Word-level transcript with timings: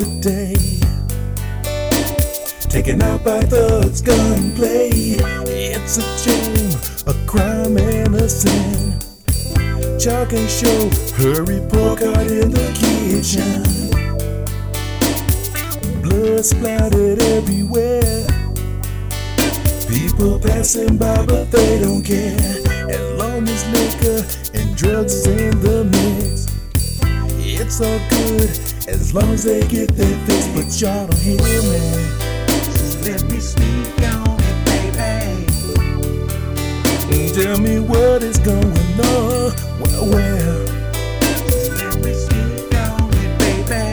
the 0.00 0.20
day. 0.20 0.56
Taken 2.68 3.02
out 3.02 3.22
by 3.22 3.40
thugs, 3.42 4.00
gunplay. 4.00 4.90
It's 4.90 5.98
a 5.98 6.18
shame, 6.18 6.72
a 7.06 7.14
crime 7.26 7.76
and 7.76 8.14
a 8.14 8.28
sin. 8.28 8.98
Chalk 9.98 10.32
and 10.32 10.48
show, 10.48 10.88
hurry, 11.16 11.60
pork 11.68 12.02
out 12.02 12.26
in 12.26 12.50
the 12.50 12.68
kitchen. 12.80 13.62
Blood 16.02 16.44
splattered 16.44 17.20
everywhere. 17.20 18.26
People 19.86 20.38
passing 20.38 20.96
by, 20.96 21.26
but 21.26 21.50
they 21.50 21.80
don't 21.80 22.02
care. 22.02 22.38
As 22.88 23.18
long 23.18 23.46
as 23.48 23.62
liquor 23.74 24.24
and 24.58 24.76
drugs 24.76 25.12
is 25.12 25.26
in 25.26 25.60
the 25.60 25.84
mix, 25.84 26.46
it's 27.44 27.80
all 27.80 28.00
good. 28.08 28.69
As 28.90 29.14
long 29.14 29.30
as 29.30 29.44
they 29.44 29.60
get 29.68 29.88
their 29.96 30.16
fix, 30.26 30.46
but 30.48 30.80
y'all 30.80 31.06
don't 31.06 31.20
hear 31.20 31.36
me. 31.38 31.78
Just 32.48 33.04
Let 33.06 33.22
me 33.30 33.38
speak 33.38 34.02
on 34.02 34.36
it, 34.40 34.64
baby. 34.66 35.46
Tell 37.32 37.58
me 37.60 37.78
what 37.78 38.22
is 38.24 38.38
going 38.38 38.66
on. 38.66 39.52
Well, 39.80 40.06
well, 40.10 40.64
Let 41.78 41.96
me 42.04 42.12
speak 42.14 42.74
on 42.74 43.10
it, 43.14 43.38
baby. 43.38 43.84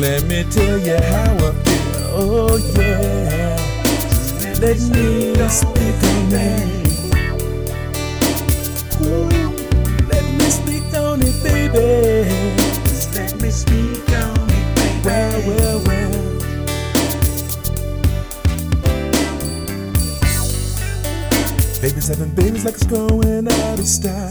let 0.00 0.24
me 0.24 0.44
tell 0.50 0.78
you 0.78 0.96
how 0.96 1.34
I 1.36 1.52
feel. 1.64 1.96
Oh, 2.16 2.56
yeah. 2.76 3.58
Let 4.60 4.78
me 4.78 5.48
speak 5.48 6.02
on 6.04 6.32
it. 6.32 6.79
Babies 21.80 22.08
having 22.08 22.34
babies 22.34 22.64
like 22.66 22.74
it's 22.74 22.84
going 22.84 23.48
out 23.48 23.78
of 23.78 23.86
style. 23.86 24.30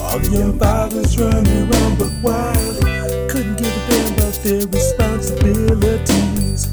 All 0.00 0.20
the 0.20 0.30
young 0.32 0.56
fathers 0.60 1.18
running 1.18 1.68
around 1.68 1.98
but 1.98 2.12
wild. 2.22 2.76
Couldn't 3.28 3.58
give 3.58 3.66
a 3.66 3.86
damn 3.90 4.14
about 4.14 4.34
their 4.44 4.64
responsibilities. 4.68 6.68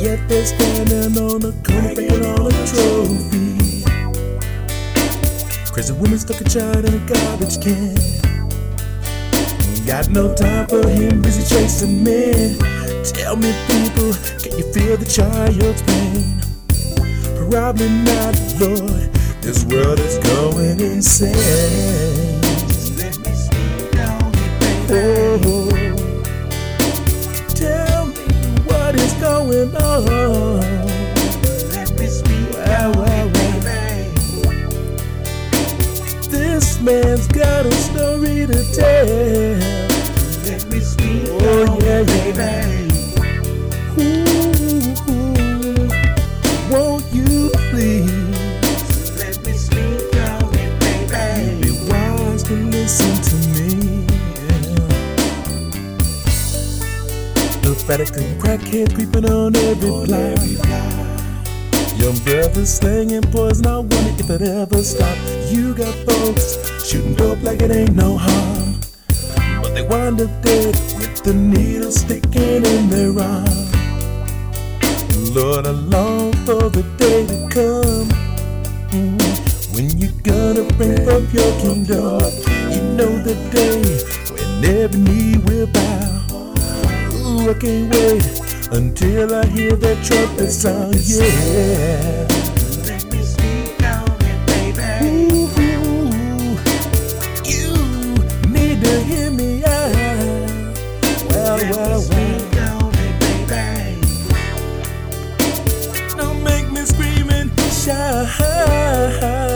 Yet 0.00 0.28
they're 0.28 0.46
standing 0.46 1.18
on 1.18 1.42
a 1.42 1.50
corner 1.66 1.94
banging 1.96 2.24
on 2.24 2.46
a 2.46 2.66
trophy. 2.70 3.82
Crazy 5.72 5.92
woman 5.94 6.20
stuck 6.20 6.40
a 6.40 6.44
child 6.44 6.84
in 6.84 6.94
a 6.94 7.00
garbage 7.04 7.60
can. 7.60 8.27
Got 9.88 10.10
no 10.10 10.34
time 10.34 10.66
for 10.66 10.86
him, 10.86 11.22
busy 11.22 11.42
chasing 11.48 12.04
men. 12.04 12.58
Tell 13.04 13.36
me, 13.36 13.54
people, 13.68 14.12
can 14.36 14.58
you 14.58 14.70
feel 14.70 14.98
the 14.98 15.06
child's 15.08 15.80
pain? 15.80 16.42
Probably 17.48 17.88
not, 18.04 18.36
Lord. 18.60 19.10
This 19.40 19.64
world 19.64 19.98
is 20.00 20.18
going 20.18 20.78
insane. 20.80 21.32
Oh, 24.90 25.70
tell 27.54 28.08
me 28.08 28.14
what 28.66 28.94
is 28.94 29.14
going 29.14 29.74
on. 29.74 30.60
Let 31.72 31.98
me 31.98 32.06
speak 32.08 32.52
Wow, 32.52 32.92
wow, 32.92 33.26
wow. 33.26 33.48
This 36.28 36.78
man's 36.82 37.26
got 37.28 37.64
a 37.64 37.72
story 37.72 38.46
to 38.46 38.74
tell. 38.74 39.47
Vatican 57.88 58.38
crackhead 58.38 58.94
creeping 58.94 59.24
on 59.30 59.56
every 59.56 59.88
block. 59.88 60.38
Young 61.96 62.18
brothers 62.22 62.68
slinging 62.68 63.22
poison. 63.22 63.66
I 63.66 63.78
wonder 63.78 63.96
if 63.96 64.28
it 64.28 64.42
ever 64.42 64.82
stop. 64.82 65.16
You 65.48 65.72
got 65.72 65.94
folks 66.04 66.58
shooting 66.86 67.14
dope 67.14 67.42
like 67.42 67.62
it 67.62 67.70
ain't 67.70 67.96
no 67.96 68.18
harm, 68.18 68.78
but 69.62 69.72
they 69.72 69.80
wind 69.80 70.20
up 70.20 70.28
dead 70.42 70.74
with 70.98 71.22
the 71.22 71.32
needle 71.32 71.90
sticking 71.90 72.62
in 72.66 72.90
their 72.90 73.18
arm. 73.24 73.48
Lord, 75.32 75.66
I 75.66 75.70
long 75.70 76.34
for 76.44 76.68
the 76.68 76.82
day 76.98 77.26
to 77.26 77.48
come 77.48 78.08
mm, 78.92 79.74
when 79.74 79.96
you're 79.96 80.12
gonna 80.24 80.70
bring 80.76 81.08
up 81.08 81.24
your 81.32 81.52
kingdom. 81.62 82.20
You 82.68 82.82
know 82.98 83.16
the 83.22 83.34
day 83.50 83.80
when 84.34 84.76
every 84.76 85.00
knee 85.00 85.38
will 85.38 85.66
bow. 85.68 86.17
I 87.46 87.54
can't 87.54 87.94
wait 87.94 88.24
until 88.72 89.34
I 89.34 89.46
hear 89.46 89.76
that 89.76 90.04
trumpet 90.04 90.50
sound. 90.50 90.96
Yeah. 90.96 92.26
Let 92.84 93.04
baby. 94.46 94.82
Ooh, 95.06 95.48
you 97.44 97.72
need 98.50 98.82
to 98.82 99.00
hear 99.02 99.30
me 99.30 99.64
out. 99.64 99.94
Well, 101.30 101.58
well, 101.70 102.00
baby. 102.08 102.44
Don't 106.16 106.42
make 106.42 106.70
me 106.72 106.84
scream 106.84 107.30
and 107.30 107.50
shout. 107.72 109.47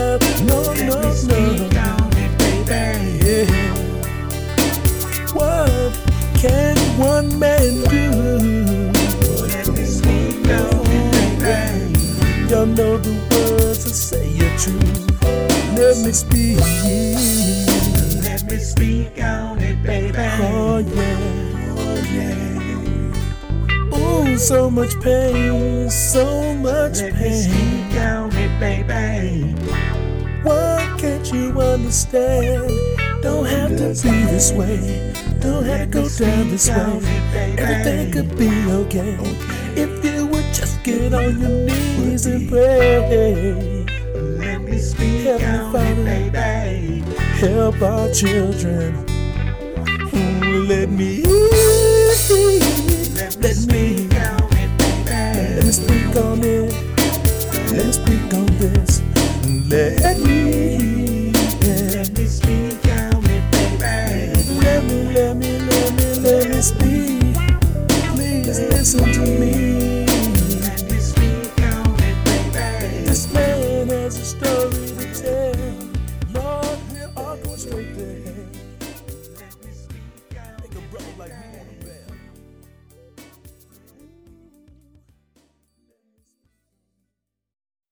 Man 7.43 7.75
do? 7.91 8.07
Let 9.51 9.67
me 9.75 9.85
speak 9.85 10.47
on 10.47 10.87
it, 10.99 11.39
baby. 11.43 12.49
Y'all 12.49 12.65
know 12.65 12.97
the 12.97 13.13
words 13.31 13.83
that 13.83 13.95
say 14.07 14.25
you're 14.29 14.57
true. 14.57 14.79
Let 15.77 15.97
me 16.05 16.11
speak. 16.13 16.59
Let 18.23 18.41
me 18.49 18.57
speak 18.59 19.21
on 19.21 19.59
it, 19.59 19.77
baby. 19.83 20.25
Oh 20.39 20.77
yeah, 20.77 21.75
oh 21.81 21.97
yeah. 22.15 23.97
Ooh, 23.97 24.37
so 24.37 24.69
much 24.69 24.93
pain, 25.01 25.89
so 25.89 26.53
much 26.55 26.99
pain. 26.99 27.11
Let 27.11 27.21
me 27.21 27.31
speak 27.47 27.93
on 27.99 28.31
it, 28.43 28.53
baby. 28.63 29.53
Why 30.43 30.95
can't 30.97 31.27
you 31.33 31.59
understand? 31.59 32.71
Don't 33.21 33.45
have 33.45 33.71
to 33.71 33.89
be 34.03 34.11
this 34.31 34.53
way. 34.53 35.32
Don't 35.43 35.65
have 35.65 35.79
to 35.81 35.87
go 35.87 36.07
down 36.07 36.49
this 36.51 36.69
way. 36.69 37.01
Everything 37.57 38.11
could 38.11 38.37
be 38.37 38.47
okay 38.71 39.17
if 39.75 40.05
you 40.05 40.25
would 40.27 40.53
just 40.53 40.81
get 40.85 41.13
on 41.13 41.37
your 41.37 41.49
knees 41.49 42.25
and 42.27 42.47
pray. 42.49 43.83
Let 44.15 44.61
me 44.61 44.77
speak 44.77 45.25
Heavenly 45.25 45.71
Father. 45.73 46.29
baby. 46.31 47.03
Help 47.43 47.81
our 47.81 48.09
children. 48.13 49.05
Let 50.69 50.89
me, 50.89 51.23
Let 51.23 52.29
me 52.31 52.59
let 53.15 53.35
me, 53.35 53.53
speak 53.53 54.13
on 54.15 54.53
it, 54.53 55.53
let 55.55 55.65
me 55.65 55.71
speak 55.71 56.15
on 56.15 56.43
it. 56.43 56.71
Let 57.73 57.85
me 57.85 57.91
speak 57.91 58.33
on 58.33 58.45
this. 58.59 59.01
Let 59.69 60.19
me 60.19 60.92
listen 68.83 69.13
to 69.13 69.21
me. 69.39 69.92